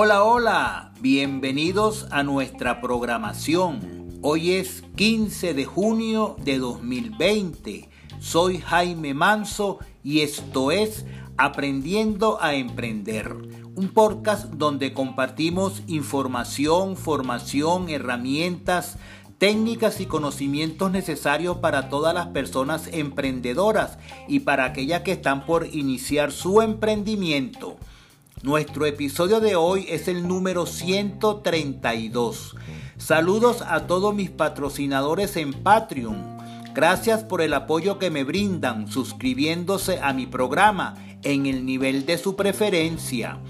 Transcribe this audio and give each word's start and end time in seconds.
Hola, 0.00 0.22
hola, 0.22 0.92
bienvenidos 1.00 2.06
a 2.12 2.22
nuestra 2.22 2.80
programación. 2.80 4.20
Hoy 4.22 4.52
es 4.52 4.84
15 4.94 5.54
de 5.54 5.64
junio 5.64 6.36
de 6.38 6.58
2020. 6.58 7.88
Soy 8.20 8.58
Jaime 8.58 9.12
Manso 9.12 9.80
y 10.04 10.20
esto 10.20 10.70
es 10.70 11.04
Aprendiendo 11.36 12.40
a 12.40 12.54
Emprender, 12.54 13.34
un 13.74 13.88
podcast 13.88 14.44
donde 14.52 14.94
compartimos 14.94 15.82
información, 15.88 16.96
formación, 16.96 17.88
herramientas, 17.88 18.98
técnicas 19.38 20.00
y 20.00 20.06
conocimientos 20.06 20.92
necesarios 20.92 21.56
para 21.56 21.88
todas 21.88 22.14
las 22.14 22.28
personas 22.28 22.88
emprendedoras 22.92 23.98
y 24.28 24.40
para 24.40 24.64
aquellas 24.64 25.02
que 25.02 25.10
están 25.10 25.44
por 25.44 25.66
iniciar 25.66 26.30
su 26.30 26.62
emprendimiento. 26.62 27.78
Nuestro 28.42 28.86
episodio 28.86 29.40
de 29.40 29.56
hoy 29.56 29.86
es 29.88 30.06
el 30.06 30.28
número 30.28 30.64
132. 30.64 32.54
Saludos 32.96 33.64
a 33.66 33.88
todos 33.88 34.14
mis 34.14 34.30
patrocinadores 34.30 35.36
en 35.36 35.52
Patreon. 35.52 36.38
Gracias 36.72 37.24
por 37.24 37.42
el 37.42 37.52
apoyo 37.52 37.98
que 37.98 38.10
me 38.10 38.22
brindan 38.22 38.86
suscribiéndose 38.86 39.98
a 40.00 40.12
mi 40.12 40.26
programa 40.26 40.94
en 41.24 41.46
el 41.46 41.66
nivel 41.66 42.06
de 42.06 42.16
su 42.16 42.36
preferencia. 42.36 43.40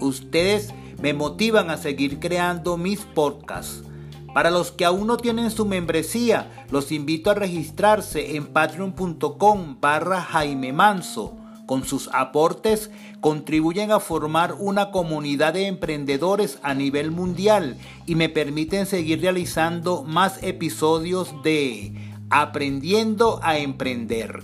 Ustedes 0.00 0.72
me 1.02 1.12
motivan 1.12 1.68
a 1.68 1.76
seguir 1.76 2.18
creando 2.18 2.78
mis 2.78 3.00
podcasts. 3.00 3.84
Para 4.32 4.50
los 4.50 4.72
que 4.72 4.86
aún 4.86 5.06
no 5.06 5.18
tienen 5.18 5.50
su 5.50 5.66
membresía, 5.66 6.64
los 6.70 6.92
invito 6.92 7.30
a 7.30 7.34
registrarse 7.34 8.36
en 8.36 8.46
patreon.com 8.46 9.76
barra 9.80 10.22
Jaime 10.22 10.72
Manso 10.72 11.39
con 11.70 11.84
sus 11.84 12.10
aportes 12.12 12.90
contribuyen 13.20 13.92
a 13.92 14.00
formar 14.00 14.56
una 14.58 14.90
comunidad 14.90 15.54
de 15.54 15.68
emprendedores 15.68 16.58
a 16.64 16.74
nivel 16.74 17.12
mundial 17.12 17.78
y 18.06 18.16
me 18.16 18.28
permiten 18.28 18.86
seguir 18.86 19.20
realizando 19.20 20.02
más 20.02 20.42
episodios 20.42 21.32
de 21.44 21.94
Aprendiendo 22.28 23.38
a 23.44 23.58
Emprender. 23.58 24.42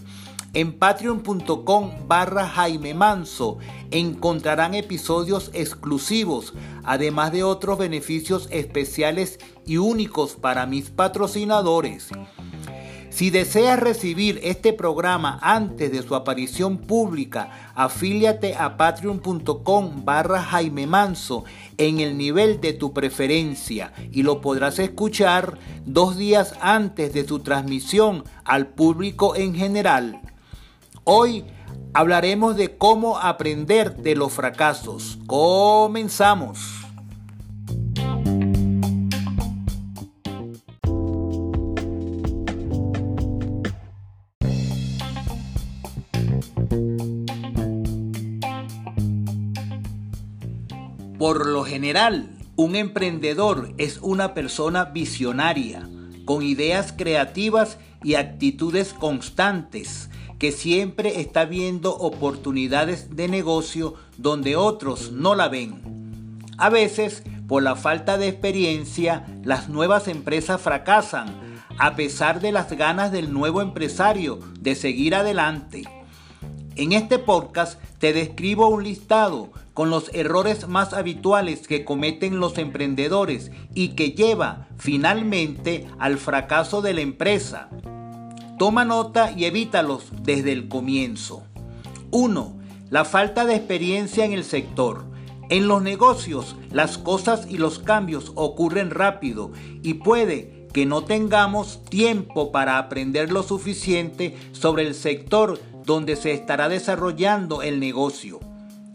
En 0.52 0.78
patreon.com 0.78 2.06
barra 2.06 2.46
Jaime 2.46 2.94
Manso 2.94 3.58
encontrarán 3.90 4.76
episodios 4.76 5.50
exclusivos, 5.52 6.54
además 6.84 7.32
de 7.32 7.42
otros 7.42 7.76
beneficios 7.76 8.46
especiales 8.52 9.40
y 9.66 9.78
únicos 9.78 10.36
para 10.36 10.64
mis 10.66 10.90
patrocinadores. 10.90 12.08
Si 13.16 13.30
deseas 13.30 13.80
recibir 13.80 14.40
este 14.42 14.74
programa 14.74 15.38
antes 15.40 15.90
de 15.90 16.02
su 16.02 16.14
aparición 16.14 16.76
pública, 16.76 17.72
afíliate 17.74 18.54
a 18.54 18.76
patreon.com 18.76 20.04
barra 20.04 20.42
Jaime 20.42 20.86
Manso 20.86 21.44
en 21.78 22.00
el 22.00 22.18
nivel 22.18 22.60
de 22.60 22.74
tu 22.74 22.92
preferencia 22.92 23.94
y 24.12 24.22
lo 24.22 24.42
podrás 24.42 24.78
escuchar 24.78 25.56
dos 25.86 26.18
días 26.18 26.56
antes 26.60 27.14
de 27.14 27.26
su 27.26 27.38
transmisión 27.38 28.22
al 28.44 28.66
público 28.66 29.34
en 29.34 29.54
general. 29.54 30.20
Hoy 31.04 31.46
hablaremos 31.94 32.54
de 32.56 32.76
cómo 32.76 33.16
aprender 33.16 33.96
de 33.96 34.14
los 34.14 34.34
fracasos. 34.34 35.16
Comenzamos. 35.26 36.75
General, 51.76 52.30
un 52.56 52.74
emprendedor 52.74 53.74
es 53.76 53.98
una 54.00 54.32
persona 54.32 54.86
visionaria, 54.86 55.86
con 56.24 56.42
ideas 56.42 56.94
creativas 56.96 57.76
y 58.02 58.14
actitudes 58.14 58.94
constantes, 58.94 60.08
que 60.38 60.52
siempre 60.52 61.20
está 61.20 61.44
viendo 61.44 61.94
oportunidades 61.94 63.14
de 63.14 63.28
negocio 63.28 63.92
donde 64.16 64.56
otros 64.56 65.12
no 65.12 65.34
la 65.34 65.48
ven. 65.48 66.40
A 66.56 66.70
veces, 66.70 67.22
por 67.46 67.62
la 67.62 67.76
falta 67.76 68.16
de 68.16 68.28
experiencia, 68.28 69.26
las 69.44 69.68
nuevas 69.68 70.08
empresas 70.08 70.58
fracasan, 70.58 71.26
a 71.76 71.94
pesar 71.94 72.40
de 72.40 72.52
las 72.52 72.72
ganas 72.72 73.12
del 73.12 73.34
nuevo 73.34 73.60
empresario 73.60 74.38
de 74.60 74.76
seguir 74.76 75.14
adelante. 75.14 75.84
En 76.76 76.92
este 76.92 77.18
podcast 77.18 77.80
te 77.98 78.12
describo 78.12 78.68
un 78.68 78.84
listado 78.84 79.48
con 79.72 79.88
los 79.88 80.10
errores 80.12 80.68
más 80.68 80.92
habituales 80.92 81.66
que 81.66 81.86
cometen 81.86 82.38
los 82.38 82.58
emprendedores 82.58 83.50
y 83.74 83.94
que 83.94 84.12
lleva 84.12 84.68
finalmente 84.76 85.86
al 85.98 86.18
fracaso 86.18 86.82
de 86.82 86.92
la 86.92 87.00
empresa. 87.00 87.70
Toma 88.58 88.84
nota 88.84 89.32
y 89.32 89.46
evítalos 89.46 90.12
desde 90.22 90.52
el 90.52 90.68
comienzo. 90.68 91.44
1. 92.10 92.58
La 92.90 93.06
falta 93.06 93.46
de 93.46 93.54
experiencia 93.54 94.26
en 94.26 94.34
el 94.34 94.44
sector. 94.44 95.06
En 95.48 95.68
los 95.68 95.80
negocios 95.80 96.56
las 96.72 96.98
cosas 96.98 97.46
y 97.48 97.56
los 97.56 97.78
cambios 97.78 98.32
ocurren 98.34 98.90
rápido 98.90 99.50
y 99.82 99.94
puede 99.94 100.68
que 100.74 100.84
no 100.84 101.04
tengamos 101.04 101.82
tiempo 101.86 102.52
para 102.52 102.76
aprender 102.76 103.32
lo 103.32 103.42
suficiente 103.42 104.36
sobre 104.52 104.86
el 104.86 104.94
sector 104.94 105.58
donde 105.86 106.16
se 106.16 106.32
estará 106.32 106.68
desarrollando 106.68 107.62
el 107.62 107.80
negocio. 107.80 108.40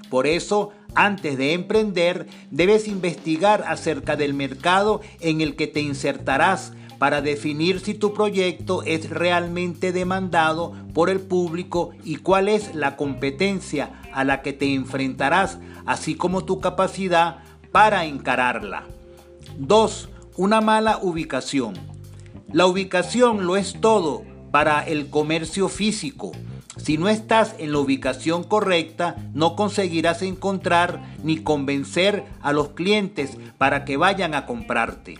Por 0.10 0.28
eso, 0.28 0.72
antes 0.94 1.38
de 1.38 1.54
emprender, 1.54 2.28
debes 2.52 2.88
investigar 2.88 3.64
acerca 3.66 4.18
del 4.18 4.34
mercado 4.34 5.02
en 5.22 5.40
el 5.40 5.56
que 5.56 5.68
te 5.68 5.80
insertarás 5.80 6.74
para 7.00 7.22
definir 7.22 7.80
si 7.80 7.96
tu 7.96 8.14
proyecto 8.14 8.84
es 8.84 9.10
realmente 9.10 9.92
demandado 9.92 10.74
por 10.94 11.10
el 11.10 11.20
público 11.20 11.92
y 12.04 12.18
cuál 12.18 12.48
es 12.48 12.76
la 12.76 12.96
competencia 12.96 14.02
a 14.14 14.24
la 14.24 14.42
que 14.44 14.54
te 14.54 14.72
enfrentarás, 14.76 15.58
así 15.86 16.14
como 16.14 16.46
tu 16.46 16.60
capacidad 16.60 17.38
para 17.72 18.06
encararla. 18.06 18.84
2. 19.58 20.10
Una 20.36 20.62
mala 20.62 21.00
ubicación. 21.02 21.74
La 22.52 22.68
ubicación 22.68 23.48
lo 23.48 23.56
es 23.56 23.80
todo 23.80 24.24
para 24.52 24.82
el 24.82 25.10
comercio 25.10 25.70
físico. 25.70 26.34
Si 26.78 26.98
no 26.98 27.10
estás 27.10 27.56
en 27.60 27.74
la 27.74 27.80
ubicación 27.80 28.44
correcta, 28.44 29.18
no 29.34 29.58
conseguirás 29.58 30.22
encontrar 30.22 31.02
ni 31.22 31.38
convencer 31.38 32.24
a 32.42 32.54
los 32.54 32.70
clientes 32.70 33.38
para 33.58 33.84
que 33.84 33.98
vayan 33.98 34.34
a 34.34 34.46
comprarte. 34.46 35.18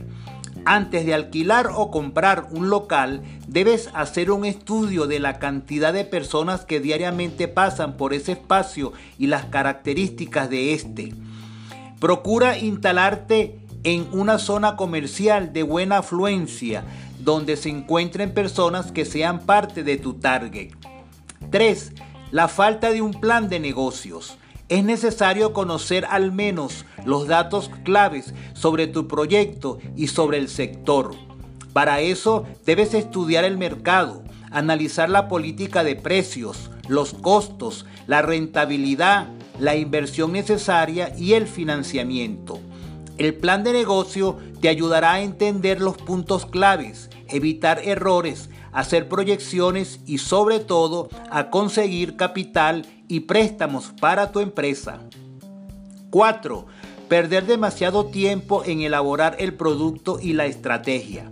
Antes 0.64 1.06
de 1.06 1.14
alquilar 1.14 1.72
o 1.76 1.92
comprar 1.92 2.48
un 2.52 2.70
local, 2.70 3.24
debes 3.48 3.90
hacer 3.94 4.32
un 4.32 4.46
estudio 4.46 5.08
de 5.08 5.20
la 5.20 5.40
cantidad 5.40 5.92
de 5.92 6.06
personas 6.06 6.66
que 6.66 6.80
diariamente 6.80 7.48
pasan 7.48 7.98
por 7.98 8.14
ese 8.14 8.34
espacio 8.34 8.94
y 9.18 9.28
las 9.28 9.46
características 9.46 10.50
de 10.50 10.74
este. 10.74 11.14
Procura 12.00 12.58
instalarte 12.60 13.60
en 13.84 14.08
una 14.12 14.38
zona 14.38 14.76
comercial 14.76 15.52
de 15.52 15.64
buena 15.64 15.98
afluencia, 15.98 16.84
donde 17.20 17.58
se 17.58 17.70
encuentren 17.70 18.34
personas 18.34 18.92
que 18.92 19.04
sean 19.04 19.42
parte 19.42 19.84
de 19.84 19.98
tu 19.98 20.14
target. 20.14 20.72
3. 21.52 21.92
La 22.32 22.48
falta 22.48 22.92
de 22.92 23.02
un 23.02 23.12
plan 23.12 23.50
de 23.50 23.60
negocios. 23.60 24.38
Es 24.70 24.86
necesario 24.86 25.52
conocer 25.52 26.06
al 26.06 26.32
menos 26.32 26.86
los 27.04 27.28
datos 27.28 27.70
claves 27.84 28.34
sobre 28.54 28.88
tu 28.88 29.10
proyecto 29.10 29.78
y 29.98 30.08
sobre 30.08 30.38
el 30.38 30.48
sector. 30.48 31.14
Para 31.74 32.00
eso 32.00 32.46
debes 32.66 32.94
estudiar 32.94 33.44
el 33.44 33.58
mercado, 33.58 34.24
analizar 34.50 35.10
la 35.10 35.28
política 35.28 35.84
de 35.84 35.98
precios, 35.98 36.72
los 36.88 37.14
costos, 37.14 37.86
la 38.08 38.22
rentabilidad, 38.22 39.28
la 39.60 39.76
inversión 39.76 40.32
necesaria 40.32 41.14
y 41.18 41.34
el 41.34 41.48
financiamiento. 41.48 42.62
El 43.18 43.34
plan 43.34 43.66
de 43.66 43.74
negocio 43.74 44.38
te 44.62 44.70
ayudará 44.70 45.14
a 45.14 45.22
entender 45.22 45.82
los 45.82 45.98
puntos 45.98 46.46
claves, 46.46 47.10
evitar 47.28 47.82
errores, 47.84 48.50
hacer 48.72 49.08
proyecciones 49.08 50.00
y 50.06 50.20
sobre 50.20 50.60
todo 50.60 51.10
a 51.30 51.50
conseguir 51.50 52.16
capital 52.16 52.86
y 53.08 53.22
préstamos 53.22 53.94
para 54.00 54.32
tu 54.32 54.40
empresa. 54.40 55.02
4. 56.10 56.66
Perder 57.08 57.46
demasiado 57.46 58.06
tiempo 58.06 58.64
en 58.66 58.82
elaborar 58.82 59.36
el 59.40 59.54
producto 59.54 60.20
y 60.22 60.34
la 60.34 60.46
estrategia. 60.46 61.32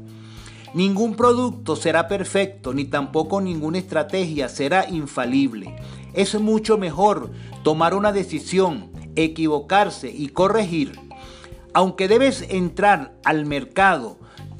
Ningún 0.74 1.15
producto 1.15 1.75
será 1.75 2.07
perfecto 2.07 2.74
ni 2.74 2.86
tampoco 2.86 3.42
ninguna 3.42 3.80
estrategia 3.80 4.50
será 4.50 4.88
infalible. 4.88 5.75
Es 6.13 6.39
mucho 6.39 6.77
mejor 6.77 7.31
tomar 7.63 7.94
una 7.94 8.12
decisión, 8.12 8.92
equivocarse 9.15 10.12
y 10.12 10.30
corregir. 10.30 11.00
Aunque 11.74 12.07
debes 12.07 12.45
entrar 12.50 13.15
al 13.24 13.45
mercado 13.45 14.18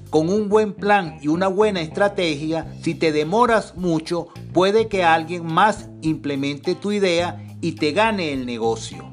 con 0.10 0.30
un 0.30 0.50
buen 0.50 0.74
plan 0.74 1.20
y 1.22 1.28
una 1.28 1.48
buena 1.48 1.82
estrategia, 1.82 2.74
si 2.82 2.96
te 2.96 3.12
demoras 3.12 3.76
mucho, 3.78 4.28
puede 4.54 4.88
que 4.88 5.04
alguien 5.04 5.46
más 5.46 5.90
implemente 6.02 6.76
tu 6.76 6.92
idea 6.92 7.46
y 7.62 7.74
te 7.74 7.92
gane 7.92 8.34
el 8.34 8.46
negocio. 8.46 9.06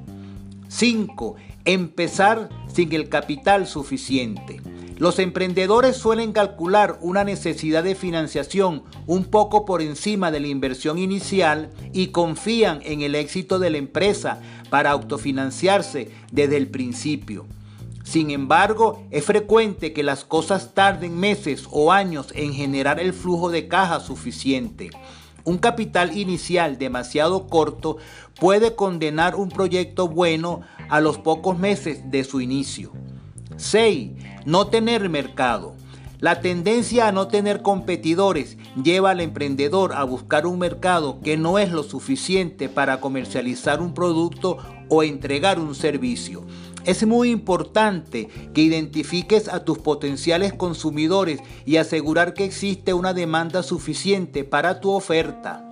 5. 0.69 1.37
Empezar 1.65 2.49
sin 2.73 2.93
el 2.93 3.09
capital 3.09 3.67
suficiente. 3.67 4.61
Los 4.99 5.19
emprendedores 5.19 5.97
suelen 5.97 6.33
calcular 6.33 6.99
una 7.03 7.23
necesidad 7.23 7.85
de 7.85 7.95
financiación 7.95 8.83
un 9.07 9.25
poco 9.25 9.67
por 9.67 9.83
encima 9.83 10.31
de 10.31 10.41
la 10.41 10.47
inversión 10.47 10.99
inicial 10.99 11.71
y 11.93 12.09
confían 12.09 12.81
en 12.83 13.03
el 13.03 13.15
éxito 13.15 13.59
de 13.59 13.69
la 13.69 13.77
empresa 13.77 14.41
para 14.71 14.91
autofinanciarse 14.93 16.11
desde 16.33 16.57
el 16.57 16.69
principio. 16.69 17.45
Sin 18.07 18.31
embargo, 18.31 19.03
es 19.11 19.25
frecuente 19.25 19.93
que 19.93 20.05
las 20.05 20.25
cosas 20.25 20.75
tarden 20.75 21.19
meses 21.19 21.67
o 21.73 21.91
años 21.91 22.29
en 22.37 22.55
generar 22.55 23.01
el 23.01 23.13
flujo 23.13 23.51
de 23.51 23.67
caja 23.67 23.99
suficiente. 23.99 24.91
Un 25.43 25.59
capital 25.59 26.17
inicial 26.17 26.79
demasiado 26.79 27.49
corto 27.49 27.97
puede 28.39 28.77
condenar 28.77 29.35
un 29.35 29.49
proyecto 29.49 30.07
bueno 30.07 30.61
a 30.89 31.01
los 31.01 31.19
pocos 31.19 31.59
meses 31.59 32.09
de 32.09 32.23
su 32.23 32.41
inicio. 32.41 32.93
6. 33.57 34.13
No 34.45 34.69
tener 34.69 35.09
mercado. 35.09 35.75
La 36.21 36.41
tendencia 36.41 37.09
a 37.09 37.13
no 37.13 37.27
tener 37.27 37.61
competidores 37.61 38.57
lleva 38.81 39.11
al 39.11 39.21
emprendedor 39.21 39.93
a 39.95 40.05
buscar 40.05 40.47
un 40.47 40.61
mercado 40.61 41.21
que 41.23 41.37
no 41.37 41.59
es 41.59 41.73
lo 41.73 41.83
suficiente 41.83 42.69
para 42.69 43.01
comercializar 43.01 43.83
un 43.83 43.95
producto 43.95 44.59
o 44.89 45.03
entregar 45.03 45.59
un 45.59 45.75
servicio. 45.75 46.45
Es 46.87 47.05
muy 47.05 47.31
importante 47.31 48.29
que 48.55 48.63
identifiques 48.63 49.49
a 49.49 49.65
tus 49.65 49.79
potenciales 49.79 50.53
consumidores 50.53 51.41
y 51.65 51.79
asegurar 51.79 52.33
que 52.33 52.45
existe 52.45 52.95
una 52.95 53.13
demanda 53.13 53.65
suficiente 53.65 54.45
para 54.45 54.81
tu 54.81 54.93
oferta. 54.93 55.65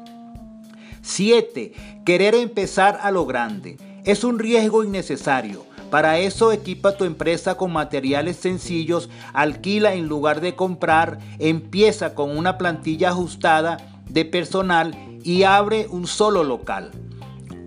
7. 1.03 1.73
Querer 2.05 2.35
empezar 2.35 2.99
a 3.01 3.13
lo 3.13 3.27
grande. 3.27 3.77
Es 4.05 4.25
un 4.25 4.41
riesgo 4.41 4.83
innecesario. 4.83 5.65
Para 5.89 6.19
eso 6.19 6.51
equipa 6.51 6.97
tu 6.97 7.05
empresa 7.05 7.57
con 7.57 7.73
materiales 7.73 8.37
sencillos, 8.39 9.09
alquila 9.33 9.95
en 9.95 10.09
lugar 10.09 10.41
de 10.41 10.57
comprar, 10.57 11.21
empieza 11.39 12.15
con 12.15 12.37
una 12.37 12.59
plantilla 12.59 13.11
ajustada 13.11 14.03
de 14.09 14.25
personal 14.25 14.97
y 15.23 15.45
abre 15.45 15.87
un 15.89 16.09
solo 16.09 16.43
local. 16.43 16.91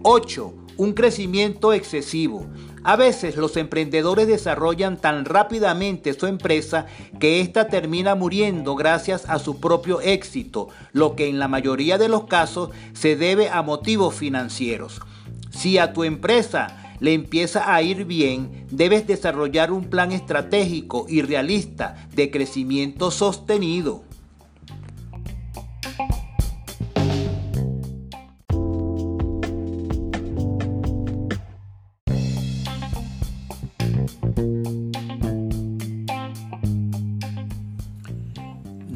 8. 0.03 0.53
Un 0.75 0.91
crecimiento 0.91 1.71
excesivo. 1.71 2.45
A 2.87 2.95
veces 2.95 3.35
los 3.35 3.57
emprendedores 3.57 4.29
desarrollan 4.29 4.95
tan 4.95 5.25
rápidamente 5.25 6.13
su 6.13 6.25
empresa 6.25 6.85
que 7.19 7.41
ésta 7.41 7.67
termina 7.67 8.15
muriendo 8.15 8.75
gracias 8.75 9.25
a 9.27 9.39
su 9.39 9.59
propio 9.59 9.99
éxito, 9.99 10.69
lo 10.93 11.13
que 11.13 11.27
en 11.27 11.37
la 11.37 11.49
mayoría 11.49 11.97
de 11.97 12.07
los 12.07 12.27
casos 12.27 12.69
se 12.93 13.17
debe 13.17 13.49
a 13.49 13.61
motivos 13.61 14.15
financieros. 14.15 15.01
Si 15.49 15.77
a 15.77 15.91
tu 15.91 16.05
empresa 16.05 16.95
le 17.01 17.13
empieza 17.13 17.75
a 17.75 17.81
ir 17.81 18.05
bien, 18.05 18.65
debes 18.71 19.05
desarrollar 19.05 19.73
un 19.73 19.89
plan 19.89 20.13
estratégico 20.13 21.07
y 21.09 21.21
realista 21.23 22.07
de 22.15 22.31
crecimiento 22.31 23.11
sostenido. 23.11 24.06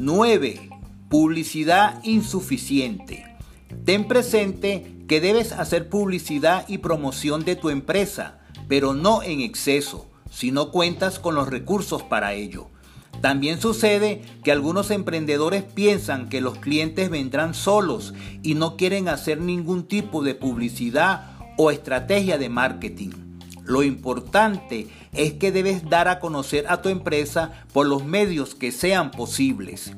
¡9! 0.02 0.68
Publicidad 1.08 2.02
insuficiente. 2.02 3.24
Ten 3.84 4.08
presente 4.08 4.96
que 5.06 5.20
debes 5.20 5.52
hacer 5.52 5.88
publicidad 5.88 6.64
y 6.66 6.78
promoción 6.78 7.44
de 7.44 7.54
tu 7.54 7.70
empresa, 7.70 8.40
pero 8.66 8.94
no 8.94 9.22
en 9.22 9.40
exceso, 9.40 10.10
si 10.28 10.50
no 10.50 10.72
cuentas 10.72 11.20
con 11.20 11.36
los 11.36 11.48
recursos 11.48 12.02
para 12.02 12.32
ello. 12.32 12.66
También 13.20 13.60
sucede 13.60 14.22
que 14.42 14.50
algunos 14.50 14.90
emprendedores 14.90 15.62
piensan 15.62 16.28
que 16.28 16.40
los 16.40 16.58
clientes 16.58 17.08
vendrán 17.08 17.54
solos 17.54 18.12
y 18.42 18.56
no 18.56 18.76
quieren 18.76 19.06
hacer 19.06 19.40
ningún 19.40 19.84
tipo 19.84 20.24
de 20.24 20.34
publicidad 20.34 21.36
o 21.56 21.70
estrategia 21.70 22.38
de 22.38 22.48
marketing. 22.48 23.10
Lo 23.64 23.82
importante 23.82 24.88
es 25.12 25.34
que 25.34 25.52
debes 25.52 25.88
dar 25.88 26.08
a 26.08 26.18
conocer 26.18 26.66
a 26.68 26.82
tu 26.82 26.88
empresa 26.88 27.64
por 27.72 27.86
los 27.86 28.04
medios 28.04 28.54
que 28.54 28.72
sean 28.72 29.10
posibles. 29.10 29.92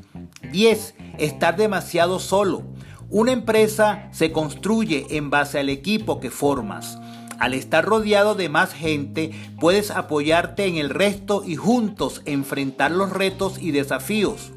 10. 0.53 0.95
Estar 1.19 1.57
demasiado 1.57 2.19
solo. 2.19 2.63
Una 3.11 3.33
empresa 3.33 4.09
se 4.13 4.33
construye 4.33 5.07
en 5.11 5.31
base 5.31 5.59
al 5.59 5.69
equipo 5.69 6.21
que 6.21 6.31
formas. 6.31 6.99
Al 7.39 7.55
estar 7.55 7.85
rodeado 7.85 8.35
de 8.35 8.49
más 8.49 8.73
gente, 8.73 9.31
puedes 9.61 9.91
apoyarte 9.91 10.67
en 10.67 10.77
el 10.77 10.91
resto 10.91 11.43
y 11.45 11.57
juntos 11.57 12.23
enfrentar 12.27 12.91
los 12.91 13.11
retos 13.11 13.59
y 13.61 13.71
desafíos. 13.71 14.53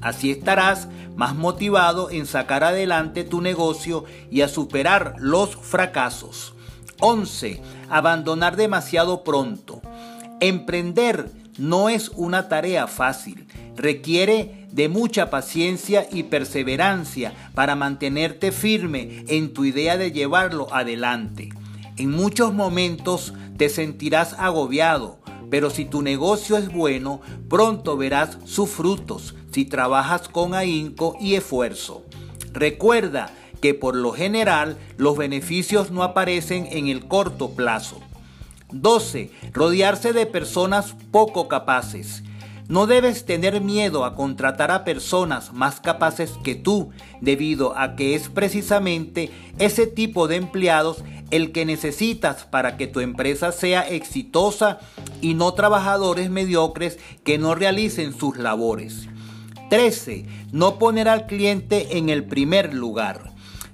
Así 0.00 0.30
estarás 0.30 0.88
más 1.16 1.34
motivado 1.34 2.10
en 2.10 2.26
sacar 2.26 2.64
adelante 2.64 3.24
tu 3.24 3.40
negocio 3.40 4.04
y 4.30 4.40
a 4.40 4.48
superar 4.48 5.14
los 5.18 5.56
fracasos. 5.56 6.51
11. 7.02 7.60
Abandonar 7.90 8.56
demasiado 8.56 9.24
pronto. 9.24 9.82
Emprender 10.40 11.30
no 11.58 11.88
es 11.88 12.08
una 12.10 12.48
tarea 12.48 12.86
fácil. 12.86 13.46
Requiere 13.76 14.66
de 14.70 14.88
mucha 14.88 15.28
paciencia 15.28 16.06
y 16.10 16.22
perseverancia 16.22 17.34
para 17.54 17.74
mantenerte 17.74 18.52
firme 18.52 19.24
en 19.28 19.52
tu 19.52 19.64
idea 19.64 19.98
de 19.98 20.12
llevarlo 20.12 20.72
adelante. 20.72 21.50
En 21.96 22.10
muchos 22.10 22.54
momentos 22.54 23.34
te 23.58 23.68
sentirás 23.68 24.34
agobiado, 24.38 25.18
pero 25.50 25.70
si 25.70 25.84
tu 25.84 26.02
negocio 26.02 26.56
es 26.56 26.72
bueno, 26.72 27.20
pronto 27.48 27.96
verás 27.96 28.38
sus 28.44 28.70
frutos 28.70 29.34
si 29.50 29.64
trabajas 29.64 30.28
con 30.28 30.54
ahínco 30.54 31.16
y 31.20 31.34
esfuerzo. 31.34 32.04
Recuerda 32.52 33.30
que 33.62 33.72
por 33.72 33.94
lo 33.96 34.12
general 34.12 34.76
los 34.98 35.16
beneficios 35.16 35.92
no 35.92 36.02
aparecen 36.02 36.66
en 36.70 36.88
el 36.88 37.06
corto 37.06 37.52
plazo. 37.52 38.00
12. 38.72 39.30
Rodearse 39.52 40.12
de 40.12 40.26
personas 40.26 40.96
poco 41.12 41.46
capaces. 41.46 42.24
No 42.68 42.86
debes 42.86 43.24
tener 43.24 43.60
miedo 43.60 44.04
a 44.04 44.16
contratar 44.16 44.70
a 44.70 44.84
personas 44.84 45.52
más 45.52 45.80
capaces 45.80 46.32
que 46.42 46.54
tú, 46.54 46.90
debido 47.20 47.78
a 47.78 47.94
que 47.94 48.14
es 48.14 48.28
precisamente 48.28 49.30
ese 49.58 49.86
tipo 49.86 50.26
de 50.26 50.36
empleados 50.36 51.04
el 51.30 51.52
que 51.52 51.64
necesitas 51.64 52.44
para 52.44 52.76
que 52.76 52.86
tu 52.86 53.00
empresa 53.00 53.52
sea 53.52 53.88
exitosa 53.88 54.80
y 55.20 55.34
no 55.34 55.54
trabajadores 55.54 56.30
mediocres 56.30 56.98
que 57.24 57.38
no 57.38 57.54
realicen 57.54 58.12
sus 58.12 58.36
labores. 58.38 59.08
13. 59.70 60.26
No 60.50 60.78
poner 60.78 61.08
al 61.08 61.26
cliente 61.26 61.98
en 61.98 62.08
el 62.08 62.24
primer 62.24 62.74
lugar. 62.74 63.31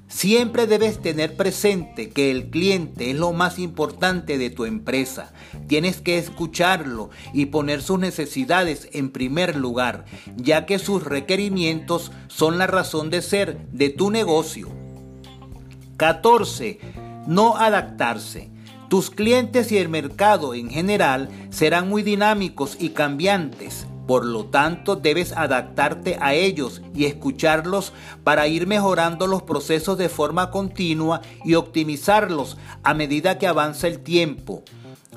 Siempre 0.08 0.66
debes 0.66 1.00
tener 1.02 1.36
presente 1.36 2.08
que 2.08 2.30
el 2.30 2.48
cliente 2.48 3.10
es 3.10 3.16
lo 3.16 3.32
más 3.32 3.58
importante 3.58 4.38
de 4.38 4.48
tu 4.48 4.64
empresa. 4.64 5.32
Tienes 5.66 6.00
que 6.00 6.16
escucharlo 6.16 7.10
y 7.34 7.46
poner 7.46 7.82
sus 7.82 7.98
necesidades 7.98 8.88
en 8.92 9.10
primer 9.10 9.54
lugar, 9.54 10.06
ya 10.36 10.64
que 10.64 10.78
sus 10.78 11.04
requerimientos 11.04 12.10
son 12.28 12.56
la 12.56 12.66
razón 12.66 13.10
de 13.10 13.20
ser 13.20 13.58
de 13.70 13.90
tu 13.90 14.10
negocio. 14.10 14.70
14. 15.98 16.78
No 17.26 17.56
adaptarse. 17.56 18.50
Tus 18.88 19.10
clientes 19.10 19.70
y 19.72 19.76
el 19.76 19.90
mercado 19.90 20.54
en 20.54 20.70
general 20.70 21.28
serán 21.50 21.90
muy 21.90 22.02
dinámicos 22.02 22.78
y 22.80 22.90
cambiantes. 22.90 23.86
Por 24.08 24.24
lo 24.24 24.46
tanto, 24.46 24.96
debes 24.96 25.32
adaptarte 25.32 26.16
a 26.18 26.32
ellos 26.32 26.80
y 26.94 27.04
escucharlos 27.04 27.92
para 28.24 28.48
ir 28.48 28.66
mejorando 28.66 29.26
los 29.26 29.42
procesos 29.42 29.98
de 29.98 30.08
forma 30.08 30.50
continua 30.50 31.20
y 31.44 31.56
optimizarlos 31.56 32.56
a 32.82 32.94
medida 32.94 33.36
que 33.36 33.46
avanza 33.46 33.86
el 33.86 33.98
tiempo. 33.98 34.62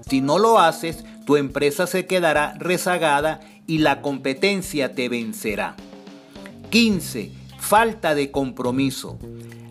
Si 0.10 0.20
no 0.20 0.40
lo 0.40 0.60
haces, 0.60 1.06
tu 1.26 1.38
empresa 1.38 1.88
se 1.88 2.06
quedará 2.06 2.54
rezagada 2.60 3.40
y 3.66 3.78
la 3.78 4.02
competencia 4.02 4.94
te 4.94 5.08
vencerá. 5.08 5.78
15. 6.70 7.32
Falta 7.60 8.14
de 8.14 8.30
compromiso. 8.30 9.18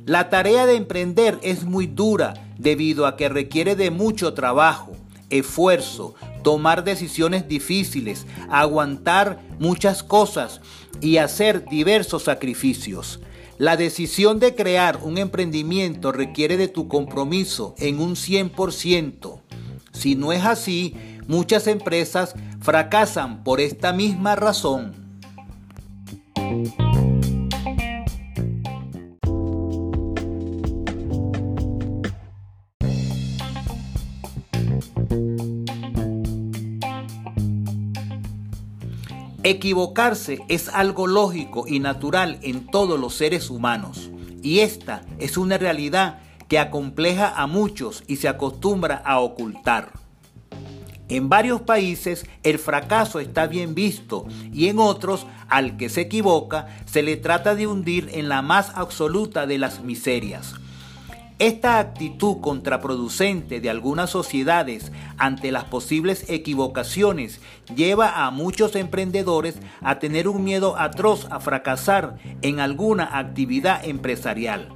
La 0.07 0.31
tarea 0.31 0.65
de 0.65 0.77
emprender 0.77 1.39
es 1.43 1.65
muy 1.65 1.87
dura 1.87 2.53
debido 2.57 3.05
a 3.05 3.19
que 3.19 3.29
requiere 3.29 3.77
de 3.77 3.91
mucho 3.91 4.33
trabajo, 4.33 4.93
esfuerzo, 5.29 6.15
tomar 6.43 6.85
decisiones 6.85 7.49
difíciles, 7.49 8.27
aguantar 8.51 9.41
muchas 9.59 10.03
cosas 10.03 10.61
y 11.01 11.19
hacer 11.19 11.65
diversos 11.69 12.25
sacrificios. 12.25 13.21
La 13.59 13.77
decisión 13.77 14.41
de 14.41 14.55
crear 14.55 15.01
un 15.03 15.19
emprendimiento 15.19 16.13
requiere 16.13 16.57
de 16.57 16.69
tu 16.69 16.89
compromiso 16.89 17.75
en 17.79 18.01
un 18.01 18.17
100%. 18.17 19.41
Si 19.93 20.15
no 20.15 20.33
es 20.33 20.45
así, 20.45 20.95
muchas 21.29 21.67
empresas 21.67 22.35
fracasan 22.61 23.45
por 23.45 23.61
esta 23.61 23.93
misma 23.93 24.35
razón. 24.35 24.95
Equivocarse 39.51 40.39
es 40.47 40.69
algo 40.69 41.09
lógico 41.09 41.65
y 41.67 41.81
natural 41.81 42.39
en 42.43 42.69
todos 42.69 43.01
los 43.01 43.15
seres 43.15 43.51
humanos, 43.51 44.09
y 44.45 44.61
esta 44.61 45.03
es 45.19 45.37
una 45.37 45.59
realidad 45.59 46.21
que 46.47 46.61
acompleja 46.61 47.35
a 47.37 47.49
muchos 47.49 48.05
y 48.07 48.19
se 48.19 48.29
acostumbra 48.29 49.03
a 49.05 49.19
ocultar. 49.19 49.91
En 51.09 51.29
varios 51.29 51.63
países 51.63 52.27
el 52.45 52.61
fracaso 52.61 53.19
está 53.19 53.49
bien 53.49 53.75
visto 53.75 54.25
y 54.53 54.69
en 54.69 54.79
otros 54.79 55.27
al 55.49 55.77
que 55.77 55.89
se 55.89 56.03
equivoca 56.03 56.69
se 56.85 57.03
le 57.03 57.17
trata 57.17 57.57
de 57.57 57.67
hundir 57.67 58.09
en 58.13 58.29
la 58.29 58.43
más 58.43 58.71
absoluta 58.77 59.49
de 59.49 59.59
las 59.59 59.83
miserias. 59.83 60.55
Esta 61.41 61.79
actitud 61.79 62.43
contraproducente 62.43 63.63
de 63.63 63.71
algunas 63.71 64.11
sociedades 64.11 64.93
ante 65.17 65.51
las 65.51 65.65
posibles 65.65 66.29
equivocaciones 66.29 67.41
lleva 67.75 68.27
a 68.27 68.31
muchos 68.31 68.77
emprendedores 68.77 69.57
a 69.81 69.99
tener 69.99 70.29
un 70.29 70.45
miedo 70.45 70.79
atroz 70.79 71.27
a 71.31 71.41
fracasar 71.41 72.19
en 72.43 72.61
alguna 72.61 73.19
actividad 73.19 73.83
empresarial. 73.87 74.69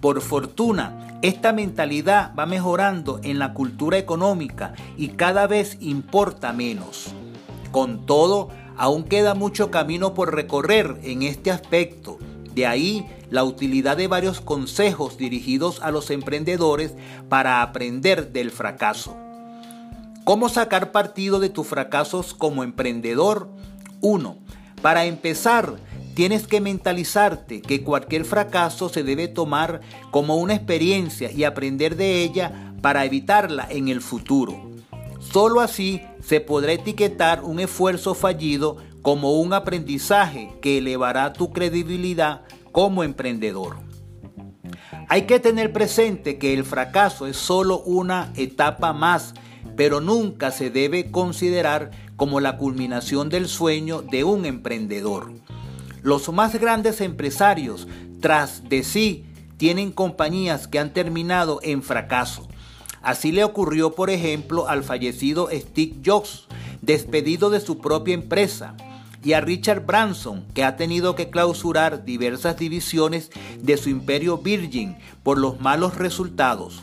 Por 0.00 0.20
fortuna, 0.20 1.20
esta 1.22 1.52
mentalidad 1.52 2.34
va 2.36 2.44
mejorando 2.44 3.20
en 3.22 3.38
la 3.38 3.54
cultura 3.54 3.96
económica 3.96 4.74
y 4.96 5.10
cada 5.10 5.46
vez 5.46 5.78
importa 5.80 6.52
menos. 6.52 7.14
Con 7.70 8.04
todo, 8.04 8.48
aún 8.76 9.04
queda 9.04 9.34
mucho 9.34 9.70
camino 9.70 10.12
por 10.12 10.34
recorrer 10.34 10.98
en 11.04 11.22
este 11.22 11.52
aspecto. 11.52 12.18
De 12.52 12.66
ahí 12.66 13.06
la 13.34 13.42
utilidad 13.42 13.96
de 13.96 14.06
varios 14.06 14.40
consejos 14.40 15.18
dirigidos 15.18 15.82
a 15.82 15.90
los 15.90 16.10
emprendedores 16.10 16.94
para 17.28 17.62
aprender 17.62 18.32
del 18.32 18.52
fracaso. 18.52 19.16
¿Cómo 20.22 20.48
sacar 20.48 20.92
partido 20.92 21.40
de 21.40 21.48
tus 21.48 21.66
fracasos 21.66 22.32
como 22.32 22.62
emprendedor? 22.62 23.48
1. 24.02 24.38
Para 24.82 25.06
empezar, 25.06 25.74
tienes 26.14 26.46
que 26.46 26.60
mentalizarte 26.60 27.60
que 27.60 27.82
cualquier 27.82 28.24
fracaso 28.24 28.88
se 28.88 29.02
debe 29.02 29.26
tomar 29.26 29.80
como 30.12 30.36
una 30.36 30.54
experiencia 30.54 31.32
y 31.32 31.42
aprender 31.42 31.96
de 31.96 32.22
ella 32.22 32.72
para 32.82 33.04
evitarla 33.04 33.66
en 33.68 33.88
el 33.88 34.00
futuro. 34.00 34.70
Solo 35.18 35.60
así 35.60 36.02
se 36.22 36.40
podrá 36.40 36.74
etiquetar 36.74 37.42
un 37.42 37.58
esfuerzo 37.58 38.14
fallido 38.14 38.76
como 39.02 39.32
un 39.32 39.54
aprendizaje 39.54 40.52
que 40.62 40.78
elevará 40.78 41.32
tu 41.32 41.52
credibilidad 41.52 42.42
como 42.74 43.04
emprendedor. 43.04 43.76
Hay 45.08 45.22
que 45.22 45.38
tener 45.38 45.72
presente 45.72 46.38
que 46.38 46.52
el 46.52 46.64
fracaso 46.64 47.28
es 47.28 47.36
solo 47.36 47.78
una 47.78 48.32
etapa 48.34 48.92
más, 48.92 49.34
pero 49.76 50.00
nunca 50.00 50.50
se 50.50 50.70
debe 50.70 51.12
considerar 51.12 51.92
como 52.16 52.40
la 52.40 52.56
culminación 52.56 53.28
del 53.28 53.46
sueño 53.46 54.02
de 54.02 54.24
un 54.24 54.44
emprendedor. 54.44 55.30
Los 56.02 56.28
más 56.32 56.56
grandes 56.56 57.00
empresarios, 57.00 57.86
tras 58.20 58.68
de 58.68 58.82
sí, 58.82 59.24
tienen 59.56 59.92
compañías 59.92 60.66
que 60.66 60.80
han 60.80 60.92
terminado 60.92 61.60
en 61.62 61.80
fracaso. 61.80 62.48
Así 63.02 63.30
le 63.30 63.44
ocurrió, 63.44 63.94
por 63.94 64.10
ejemplo, 64.10 64.66
al 64.66 64.82
fallecido 64.82 65.48
Steve 65.52 66.00
Jobs, 66.04 66.48
despedido 66.82 67.50
de 67.50 67.60
su 67.60 67.78
propia 67.78 68.14
empresa 68.14 68.74
y 69.24 69.32
a 69.32 69.40
Richard 69.40 69.86
Branson, 69.86 70.44
que 70.54 70.64
ha 70.64 70.76
tenido 70.76 71.14
que 71.14 71.30
clausurar 71.30 72.04
diversas 72.04 72.58
divisiones 72.58 73.30
de 73.60 73.76
su 73.76 73.88
imperio 73.88 74.38
Virgin 74.38 74.96
por 75.22 75.38
los 75.38 75.60
malos 75.60 75.96
resultados. 75.96 76.82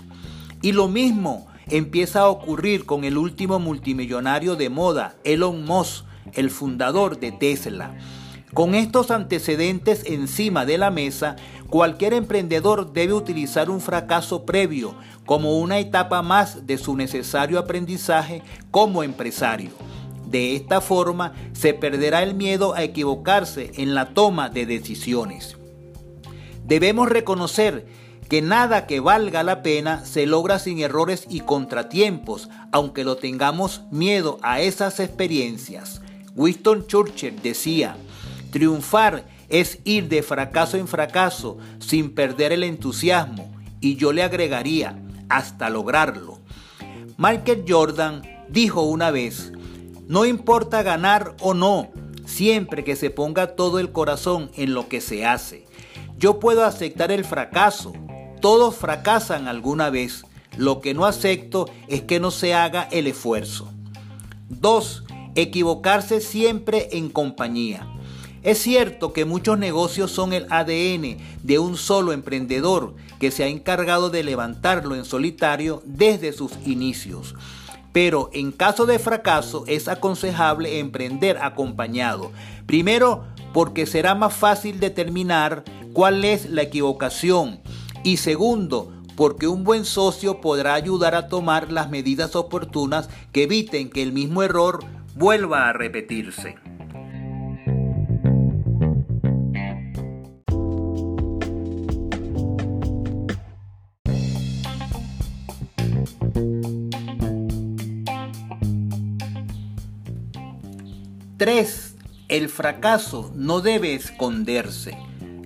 Y 0.61 0.71
lo 0.71 0.87
mismo 0.87 1.47
empieza 1.69 2.21
a 2.21 2.29
ocurrir 2.29 2.85
con 2.85 3.03
el 3.03 3.17
último 3.17 3.59
multimillonario 3.59 4.55
de 4.55 4.69
moda, 4.69 5.15
Elon 5.23 5.63
Musk, 5.63 6.05
el 6.33 6.49
fundador 6.49 7.19
de 7.19 7.31
Tesla. 7.31 7.95
Con 8.53 8.75
estos 8.75 9.11
antecedentes 9.11 10.03
encima 10.05 10.65
de 10.65 10.77
la 10.77 10.91
mesa, 10.91 11.37
cualquier 11.69 12.13
emprendedor 12.13 12.91
debe 12.91 13.13
utilizar 13.13 13.69
un 13.69 13.79
fracaso 13.79 14.45
previo 14.45 14.93
como 15.25 15.59
una 15.59 15.79
etapa 15.79 16.21
más 16.21 16.67
de 16.67 16.77
su 16.77 16.97
necesario 16.97 17.59
aprendizaje 17.59 18.41
como 18.69 19.03
empresario. 19.03 19.69
De 20.31 20.55
esta 20.55 20.79
forma 20.79 21.33
se 21.51 21.73
perderá 21.73 22.23
el 22.23 22.35
miedo 22.35 22.73
a 22.73 22.83
equivocarse 22.83 23.71
en 23.75 23.93
la 23.93 24.13
toma 24.13 24.49
de 24.49 24.65
decisiones. 24.65 25.57
Debemos 26.63 27.09
reconocer 27.09 27.85
que 28.29 28.41
nada 28.41 28.87
que 28.87 29.01
valga 29.01 29.43
la 29.43 29.61
pena 29.61 30.05
se 30.05 30.25
logra 30.25 30.57
sin 30.57 30.79
errores 30.79 31.25
y 31.29 31.41
contratiempos, 31.41 32.49
aunque 32.71 33.03
lo 33.03 33.17
tengamos 33.17 33.81
miedo 33.91 34.39
a 34.41 34.61
esas 34.61 35.01
experiencias. 35.01 36.01
Winston 36.33 36.87
Churchill 36.87 37.41
decía, 37.41 37.97
triunfar 38.51 39.25
es 39.49 39.79
ir 39.83 40.07
de 40.07 40.23
fracaso 40.23 40.77
en 40.77 40.87
fracaso 40.87 41.57
sin 41.79 42.15
perder 42.15 42.53
el 42.53 42.63
entusiasmo, 42.63 43.51
y 43.81 43.97
yo 43.97 44.13
le 44.13 44.23
agregaría, 44.23 44.97
hasta 45.27 45.69
lograrlo. 45.69 46.39
Michael 47.17 47.65
Jordan 47.67 48.21
dijo 48.47 48.83
una 48.83 49.11
vez, 49.11 49.51
no 50.11 50.25
importa 50.25 50.83
ganar 50.83 51.37
o 51.39 51.53
no, 51.53 51.89
siempre 52.25 52.83
que 52.83 52.97
se 52.97 53.11
ponga 53.11 53.55
todo 53.55 53.79
el 53.79 53.93
corazón 53.93 54.51
en 54.57 54.73
lo 54.73 54.89
que 54.89 54.99
se 54.99 55.25
hace. 55.25 55.65
Yo 56.17 56.37
puedo 56.37 56.65
aceptar 56.65 57.13
el 57.13 57.23
fracaso. 57.23 57.93
Todos 58.41 58.75
fracasan 58.75 59.47
alguna 59.47 59.89
vez. 59.89 60.25
Lo 60.57 60.81
que 60.81 60.93
no 60.93 61.05
acepto 61.05 61.69
es 61.87 62.01
que 62.01 62.19
no 62.19 62.29
se 62.29 62.53
haga 62.53 62.89
el 62.91 63.07
esfuerzo. 63.07 63.71
2. 64.49 65.05
Equivocarse 65.35 66.19
siempre 66.19 66.89
en 66.91 67.07
compañía. 67.07 67.87
Es 68.43 68.57
cierto 68.57 69.13
que 69.13 69.23
muchos 69.23 69.59
negocios 69.59 70.11
son 70.11 70.33
el 70.33 70.45
ADN 70.49 71.19
de 71.41 71.57
un 71.57 71.77
solo 71.77 72.11
emprendedor 72.11 72.95
que 73.17 73.31
se 73.31 73.45
ha 73.45 73.47
encargado 73.47 74.09
de 74.09 74.23
levantarlo 74.25 74.93
en 74.93 75.05
solitario 75.05 75.81
desde 75.85 76.33
sus 76.33 76.51
inicios 76.65 77.33
pero 77.91 78.29
en 78.33 78.51
caso 78.51 78.85
de 78.85 78.99
fracaso 78.99 79.63
es 79.67 79.87
aconsejable 79.87 80.79
emprender 80.79 81.37
acompañado. 81.37 82.31
Primero, 82.65 83.25
porque 83.53 83.85
será 83.85 84.15
más 84.15 84.33
fácil 84.33 84.79
determinar 84.79 85.63
cuál 85.93 86.23
es 86.23 86.49
la 86.49 86.61
equivocación. 86.61 87.59
Y 88.03 88.17
segundo, 88.17 88.91
porque 89.15 89.47
un 89.47 89.63
buen 89.63 89.85
socio 89.85 90.41
podrá 90.41 90.73
ayudar 90.73 91.15
a 91.15 91.27
tomar 91.27 91.71
las 91.71 91.89
medidas 91.89 92.35
oportunas 92.35 93.09
que 93.31 93.43
eviten 93.43 93.89
que 93.89 94.01
el 94.01 94.13
mismo 94.13 94.41
error 94.41 94.83
vuelva 95.15 95.67
a 95.69 95.73
repetirse. 95.73 96.55
3. 111.41 111.95
El 112.27 112.49
fracaso 112.49 113.31
no 113.33 113.61
debe 113.61 113.95
esconderse. 113.95 114.95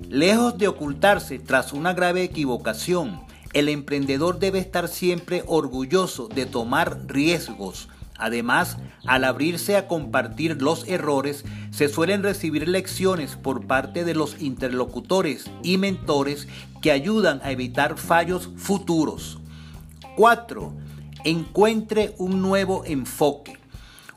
Lejos 0.09 0.57
de 0.57 0.67
ocultarse 0.67 1.39
tras 1.39 1.71
una 1.71 1.93
grave 1.93 2.21
equivocación, 2.21 3.21
el 3.53 3.69
emprendedor 3.69 4.39
debe 4.39 4.59
estar 4.59 4.89
siempre 4.89 5.45
orgulloso 5.47 6.27
de 6.27 6.45
tomar 6.45 6.99
riesgos. 7.07 7.87
Además, 8.17 8.75
al 9.05 9.23
abrirse 9.23 9.77
a 9.77 9.87
compartir 9.87 10.61
los 10.61 10.85
errores, 10.85 11.45
se 11.71 11.87
suelen 11.87 12.23
recibir 12.23 12.67
lecciones 12.67 13.37
por 13.37 13.65
parte 13.65 14.03
de 14.03 14.15
los 14.15 14.41
interlocutores 14.41 15.49
y 15.63 15.77
mentores 15.77 16.49
que 16.81 16.91
ayudan 16.91 17.39
a 17.41 17.51
evitar 17.51 17.97
fallos 17.97 18.49
futuros. 18.57 19.39
4. 20.17 20.73
Encuentre 21.23 22.13
un 22.17 22.41
nuevo 22.41 22.83
enfoque. 22.83 23.64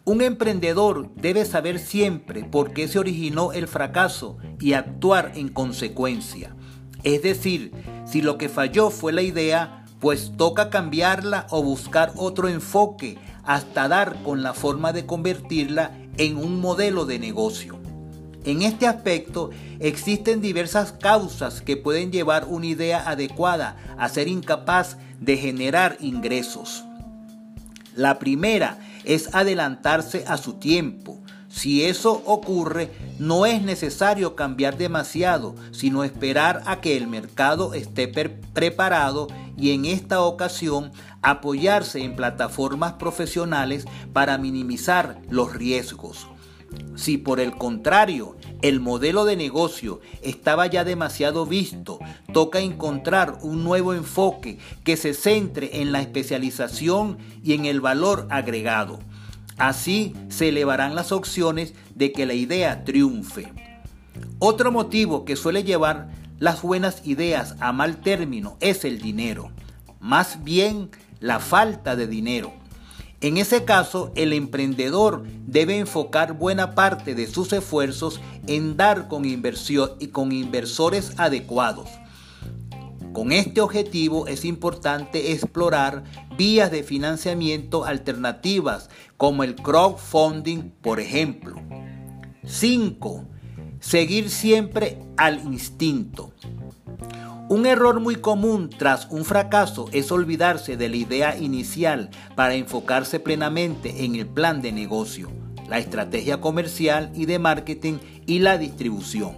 Un 0.08 0.22
emprendedor 0.22 1.10
debe 1.16 1.44
saber 1.44 1.78
siempre 1.78 2.42
por 2.42 2.72
qué 2.72 2.88
se 2.88 2.98
originó 2.98 3.52
el 3.52 3.68
fracaso 3.68 4.38
y 4.58 4.72
actuar 4.72 5.32
en 5.34 5.50
consecuencia. 5.50 6.56
Es 7.02 7.22
decir, 7.22 7.72
si 8.06 8.22
lo 8.22 8.38
que 8.38 8.48
falló 8.48 8.88
fue 8.88 9.12
la 9.12 9.20
idea, 9.20 9.84
pues 10.00 10.32
toca 10.38 10.70
cambiarla 10.70 11.46
o 11.50 11.62
buscar 11.62 12.14
otro 12.16 12.48
enfoque 12.48 13.18
hasta 13.44 13.86
dar 13.86 14.22
con 14.22 14.42
la 14.42 14.54
forma 14.54 14.94
de 14.94 15.04
convertirla 15.04 15.92
en 16.16 16.38
un 16.38 16.58
modelo 16.58 17.04
de 17.04 17.18
negocio. 17.18 17.78
En 18.46 18.62
este 18.62 18.86
aspecto 18.86 19.50
existen 19.78 20.40
diversas 20.40 20.92
causas 20.92 21.60
que 21.60 21.76
pueden 21.76 22.12
llevar 22.12 22.46
una 22.48 22.64
idea 22.64 23.06
adecuada 23.06 23.76
a 23.98 24.08
ser 24.08 24.28
incapaz 24.28 24.96
de 25.20 25.36
generar 25.36 25.98
ingresos. 26.00 26.82
La 27.94 28.18
primera 28.18 28.78
es 29.08 29.34
adelantarse 29.34 30.24
a 30.28 30.36
su 30.36 30.54
tiempo. 30.54 31.18
Si 31.48 31.84
eso 31.84 32.22
ocurre, 32.26 32.92
no 33.18 33.46
es 33.46 33.62
necesario 33.62 34.36
cambiar 34.36 34.76
demasiado, 34.76 35.56
sino 35.72 36.04
esperar 36.04 36.62
a 36.66 36.80
que 36.80 36.96
el 36.96 37.08
mercado 37.08 37.72
esté 37.72 38.06
preparado 38.06 39.28
y 39.56 39.72
en 39.72 39.86
esta 39.86 40.20
ocasión 40.20 40.92
apoyarse 41.22 42.04
en 42.04 42.14
plataformas 42.14 42.92
profesionales 42.92 43.86
para 44.12 44.36
minimizar 44.36 45.20
los 45.30 45.54
riesgos. 45.54 46.28
Si 46.96 47.16
por 47.16 47.40
el 47.40 47.56
contrario 47.56 48.36
el 48.60 48.80
modelo 48.80 49.24
de 49.24 49.36
negocio 49.36 50.00
estaba 50.22 50.66
ya 50.66 50.84
demasiado 50.84 51.46
visto, 51.46 52.00
toca 52.32 52.60
encontrar 52.60 53.38
un 53.42 53.62
nuevo 53.62 53.94
enfoque 53.94 54.58
que 54.84 54.96
se 54.96 55.14
centre 55.14 55.80
en 55.80 55.92
la 55.92 56.00
especialización 56.00 57.18
y 57.42 57.54
en 57.54 57.66
el 57.66 57.80
valor 57.80 58.26
agregado. 58.30 58.98
Así 59.58 60.14
se 60.28 60.48
elevarán 60.48 60.94
las 60.94 61.12
opciones 61.12 61.74
de 61.94 62.12
que 62.12 62.26
la 62.26 62.34
idea 62.34 62.84
triunfe. 62.84 63.52
Otro 64.38 64.72
motivo 64.72 65.24
que 65.24 65.36
suele 65.36 65.64
llevar 65.64 66.08
las 66.38 66.62
buenas 66.62 67.06
ideas 67.06 67.56
a 67.60 67.72
mal 67.72 67.98
término 67.98 68.56
es 68.60 68.84
el 68.84 69.00
dinero, 69.00 69.50
más 70.00 70.44
bien 70.44 70.90
la 71.20 71.40
falta 71.40 71.96
de 71.96 72.06
dinero. 72.06 72.52
En 73.20 73.36
ese 73.36 73.64
caso, 73.64 74.12
el 74.14 74.32
emprendedor 74.32 75.24
debe 75.44 75.78
enfocar 75.78 76.34
buena 76.34 76.76
parte 76.76 77.16
de 77.16 77.26
sus 77.26 77.52
esfuerzos 77.52 78.20
en 78.46 78.76
dar 78.76 79.08
con 79.08 79.24
inversión 79.24 79.90
y 79.98 80.08
con 80.08 80.30
inversores 80.30 81.12
adecuados. 81.16 81.88
Con 83.12 83.32
este 83.32 83.60
objetivo 83.60 84.28
es 84.28 84.44
importante 84.44 85.32
explorar 85.32 86.04
vías 86.36 86.70
de 86.70 86.84
financiamiento 86.84 87.84
alternativas 87.84 88.88
como 89.16 89.42
el 89.42 89.56
crowdfunding, 89.56 90.70
por 90.80 91.00
ejemplo. 91.00 91.56
5. 92.46 93.24
Seguir 93.80 94.30
siempre 94.30 95.00
al 95.16 95.40
instinto. 95.40 96.32
Un 97.48 97.64
error 97.64 98.00
muy 98.00 98.16
común 98.16 98.68
tras 98.68 99.08
un 99.10 99.24
fracaso 99.24 99.86
es 99.92 100.12
olvidarse 100.12 100.76
de 100.76 100.90
la 100.90 100.96
idea 100.96 101.38
inicial 101.38 102.10
para 102.34 102.54
enfocarse 102.54 103.20
plenamente 103.20 104.04
en 104.04 104.16
el 104.16 104.26
plan 104.26 104.60
de 104.60 104.70
negocio, 104.70 105.30
la 105.66 105.78
estrategia 105.78 106.42
comercial 106.42 107.10
y 107.14 107.24
de 107.24 107.38
marketing 107.38 107.98
y 108.26 108.40
la 108.40 108.58
distribución. 108.58 109.36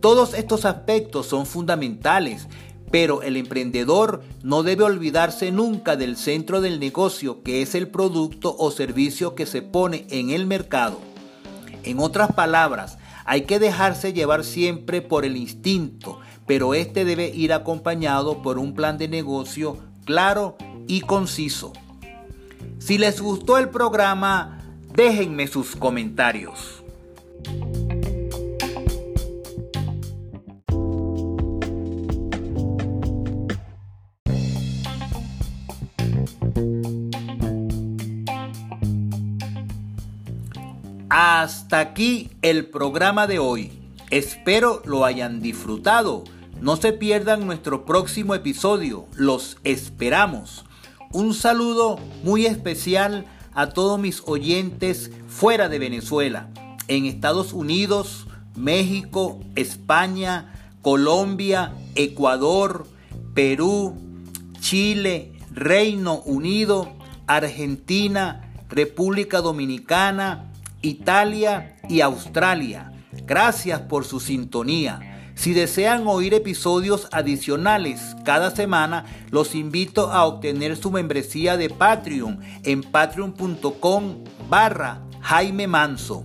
Todos 0.00 0.32
estos 0.32 0.64
aspectos 0.64 1.26
son 1.26 1.44
fundamentales, 1.44 2.48
pero 2.90 3.22
el 3.22 3.36
emprendedor 3.36 4.22
no 4.42 4.62
debe 4.62 4.84
olvidarse 4.84 5.52
nunca 5.52 5.96
del 5.96 6.16
centro 6.16 6.60
del 6.60 6.80
negocio 6.80 7.42
que 7.42 7.60
es 7.60 7.74
el 7.74 7.88
producto 7.88 8.56
o 8.58 8.70
servicio 8.70 9.34
que 9.34 9.44
se 9.44 9.60
pone 9.60 10.06
en 10.10 10.30
el 10.30 10.46
mercado. 10.46 11.00
En 11.82 11.98
otras 11.98 12.32
palabras, 12.32 12.98
hay 13.24 13.42
que 13.42 13.58
dejarse 13.58 14.12
llevar 14.12 14.44
siempre 14.44 15.02
por 15.02 15.24
el 15.24 15.36
instinto, 15.36 16.20
pero 16.46 16.74
este 16.74 17.04
debe 17.04 17.28
ir 17.28 17.52
acompañado 17.52 18.42
por 18.42 18.58
un 18.58 18.74
plan 18.74 18.98
de 18.98 19.08
negocio 19.08 19.78
claro 20.04 20.56
y 20.86 21.00
conciso. 21.00 21.72
Si 22.78 22.98
les 22.98 23.20
gustó 23.20 23.58
el 23.58 23.68
programa, 23.68 24.60
déjenme 24.94 25.48
sus 25.48 25.74
comentarios. 25.74 26.82
Hasta 41.08 41.80
aquí 41.80 42.30
el 42.42 42.66
programa 42.66 43.26
de 43.26 43.38
hoy. 43.38 43.72
Espero 44.10 44.82
lo 44.84 45.04
hayan 45.04 45.40
disfrutado. 45.40 46.24
No 46.60 46.76
se 46.76 46.92
pierdan 46.92 47.46
nuestro 47.46 47.84
próximo 47.84 48.34
episodio. 48.34 49.06
Los 49.14 49.58
esperamos. 49.62 50.64
Un 51.12 51.34
saludo 51.34 51.98
muy 52.24 52.46
especial 52.46 53.26
a 53.54 53.68
todos 53.68 54.00
mis 54.00 54.22
oyentes 54.26 55.10
fuera 55.28 55.68
de 55.68 55.78
Venezuela, 55.78 56.48
en 56.88 57.04
Estados 57.04 57.52
Unidos, 57.52 58.26
México, 58.54 59.40
España, 59.54 60.72
Colombia, 60.82 61.74
Ecuador, 61.94 62.86
Perú, 63.34 63.96
Chile, 64.58 65.32
Reino 65.52 66.22
Unido, 66.22 66.92
Argentina, 67.26 68.50
República 68.70 69.40
Dominicana, 69.40 70.52
Italia 70.80 71.76
y 71.88 72.00
Australia. 72.00 72.92
Gracias 73.26 73.80
por 73.80 74.04
su 74.04 74.20
sintonía. 74.20 75.15
Si 75.36 75.52
desean 75.52 76.06
oír 76.06 76.32
episodios 76.32 77.08
adicionales 77.12 78.16
cada 78.24 78.50
semana, 78.50 79.04
los 79.30 79.54
invito 79.54 80.10
a 80.10 80.24
obtener 80.24 80.76
su 80.76 80.90
membresía 80.90 81.58
de 81.58 81.68
Patreon 81.68 82.40
en 82.64 82.82
patreon.com 82.82 84.24
barra 84.48 85.02
Jaime 85.20 85.66
Manso. 85.66 86.24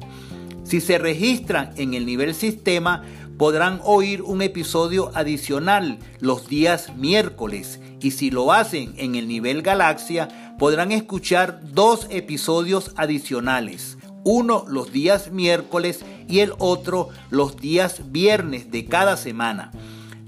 Si 0.64 0.80
se 0.80 0.98
registran 0.98 1.74
en 1.76 1.94
el 1.94 2.06
nivel 2.06 2.34
sistema, 2.34 3.04
podrán 3.38 3.82
oír 3.84 4.22
un 4.22 4.42
episodio 4.42 5.12
adicional 5.14 6.00
los 6.20 6.48
días 6.48 6.96
miércoles 6.96 7.82
y 8.00 8.12
si 8.12 8.32
lo 8.32 8.54
hacen 8.54 8.94
en 8.98 9.16
el 9.16 9.28
nivel 9.28 9.62
galaxia, 9.62 10.56
podrán 10.58 10.94
escuchar 10.94 11.60
dos 11.74 12.08
episodios 12.10 12.94
adicionales 12.96 13.98
uno 14.24 14.66
los 14.68 14.92
días 14.92 15.32
miércoles 15.32 16.06
y 16.28 16.40
el 16.40 16.54
otro 16.60 17.10
los 17.30 17.58
días 17.58 18.12
viernes 18.12 18.72
de 18.72 18.86
cada 18.86 19.18
semana. 19.18 19.72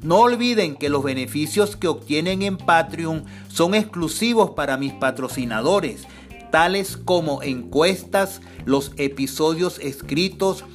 No 0.02 0.20
olviden 0.20 0.76
que 0.76 0.90
los 0.90 1.04
beneficios 1.04 1.78
que 1.78 1.88
obtienen 1.88 2.42
en 2.42 2.58
Patreon 2.58 3.24
son 3.48 3.74
exclusivos 3.74 4.52
para 4.52 4.78
mis 4.78 4.92
patrocinadores, 4.94 6.04
tales 6.52 6.98
como 6.98 7.42
encuestas, 7.42 8.42
los 8.66 8.92
episodios 8.98 9.80
escritos, 9.80 10.66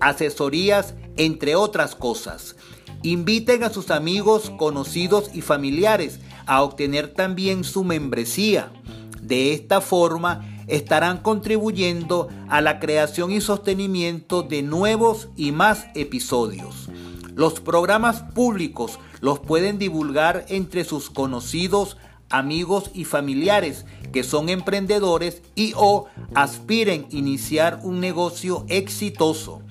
asesorías, 0.00 0.94
entre 1.16 1.54
otras 1.54 1.94
cosas. 1.94 2.56
Inviten 3.02 3.62
a 3.62 3.70
sus 3.70 3.90
amigos, 3.90 4.50
conocidos 4.56 5.30
y 5.34 5.42
familiares 5.42 6.20
a 6.46 6.62
obtener 6.62 7.08
también 7.08 7.64
su 7.64 7.84
membresía. 7.84 8.72
De 9.20 9.52
esta 9.52 9.80
forma, 9.82 10.57
estarán 10.68 11.18
contribuyendo 11.18 12.28
a 12.48 12.60
la 12.60 12.78
creación 12.78 13.32
y 13.32 13.40
sostenimiento 13.40 14.42
de 14.42 14.62
nuevos 14.62 15.28
y 15.36 15.52
más 15.52 15.86
episodios. 15.94 16.88
Los 17.34 17.60
programas 17.60 18.22
públicos 18.22 18.98
los 19.20 19.38
pueden 19.38 19.78
divulgar 19.78 20.44
entre 20.48 20.84
sus 20.84 21.10
conocidos, 21.10 21.96
amigos 22.30 22.90
y 22.94 23.04
familiares 23.04 23.86
que 24.12 24.22
son 24.22 24.48
emprendedores 24.48 25.42
y 25.54 25.72
o 25.76 26.06
aspiren 26.34 27.06
iniciar 27.10 27.80
un 27.82 28.00
negocio 28.00 28.64
exitoso. 28.68 29.62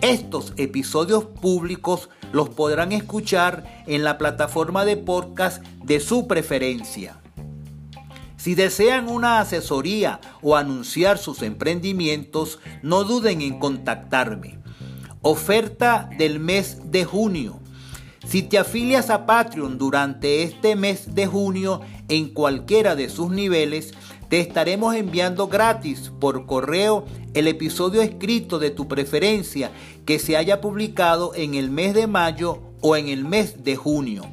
Estos 0.00 0.52
episodios 0.56 1.24
públicos 1.24 2.08
los 2.32 2.48
podrán 2.48 2.92
escuchar 2.92 3.84
en 3.86 4.04
la 4.04 4.18
plataforma 4.18 4.84
de 4.84 4.96
podcast 4.96 5.64
de 5.84 6.00
su 6.00 6.26
preferencia. 6.26 7.21
Si 8.42 8.56
desean 8.56 9.08
una 9.08 9.38
asesoría 9.38 10.20
o 10.42 10.56
anunciar 10.56 11.18
sus 11.18 11.42
emprendimientos, 11.42 12.58
no 12.82 13.04
duden 13.04 13.40
en 13.40 13.60
contactarme. 13.60 14.58
Oferta 15.20 16.10
del 16.18 16.40
mes 16.40 16.90
de 16.90 17.04
junio. 17.04 17.60
Si 18.26 18.42
te 18.42 18.58
afilias 18.58 19.10
a 19.10 19.26
Patreon 19.26 19.78
durante 19.78 20.42
este 20.42 20.74
mes 20.74 21.14
de 21.14 21.28
junio 21.28 21.82
en 22.08 22.30
cualquiera 22.30 22.96
de 22.96 23.10
sus 23.10 23.30
niveles, 23.30 23.92
te 24.28 24.40
estaremos 24.40 24.96
enviando 24.96 25.46
gratis 25.46 26.10
por 26.18 26.44
correo 26.44 27.04
el 27.34 27.46
episodio 27.46 28.02
escrito 28.02 28.58
de 28.58 28.70
tu 28.70 28.88
preferencia 28.88 29.70
que 30.04 30.18
se 30.18 30.36
haya 30.36 30.60
publicado 30.60 31.32
en 31.36 31.54
el 31.54 31.70
mes 31.70 31.94
de 31.94 32.08
mayo 32.08 32.60
o 32.80 32.96
en 32.96 33.06
el 33.06 33.24
mes 33.24 33.62
de 33.62 33.76
junio. 33.76 34.24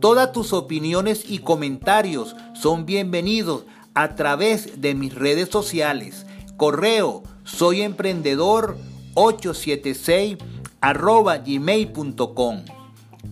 Todas 0.00 0.32
tus 0.32 0.52
opiniones 0.52 1.24
y 1.28 1.38
comentarios 1.38 2.36
son 2.54 2.84
bienvenidos 2.84 3.64
a 3.94 4.14
través 4.14 4.82
de 4.82 4.94
mis 4.94 5.14
redes 5.14 5.48
sociales. 5.48 6.26
Correo 6.58 7.22
soy 7.44 7.80
emprendedor 7.80 8.76
876 9.14 10.36
arroba 10.82 11.38
gmail.com. 11.38 12.64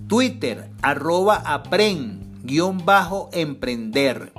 Twitter 0.09 0.71
arroba 0.81 1.43
apren 1.45 2.41
guion 2.43 2.85
bajo 2.87 3.29
emprender. 3.35 4.33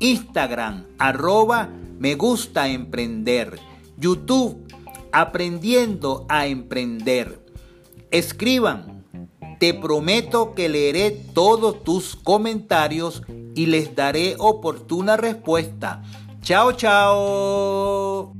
Instagram 0.00 0.86
arroba 0.98 1.68
me 2.00 2.16
gusta 2.16 2.68
emprender. 2.68 3.60
YouTube 3.96 4.66
aprendiendo 5.12 6.26
a 6.28 6.48
emprender. 6.48 7.40
Escriban 8.10 8.99
te 9.60 9.74
prometo 9.74 10.54
que 10.54 10.70
leeré 10.70 11.10
todos 11.10 11.84
tus 11.84 12.16
comentarios 12.16 13.22
y 13.54 13.66
les 13.66 13.94
daré 13.94 14.34
oportuna 14.38 15.18
respuesta. 15.18 16.02
Chao, 16.40 16.72
chao. 16.72 18.32